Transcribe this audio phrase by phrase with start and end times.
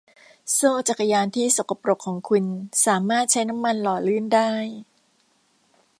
[0.53, 2.43] โซ่จักรยานที่สกปรกของคุณ
[2.85, 4.51] สามารถใช้น้ำมันหล่อลื่นได้